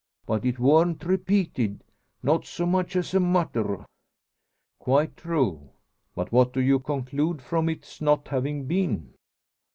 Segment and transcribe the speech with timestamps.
[0.25, 1.83] But it worn't repeated
[2.23, 3.85] not so much as a mutter."
[4.79, 5.73] "Quite true.
[6.15, 9.13] But what do you conclude from its not having been?"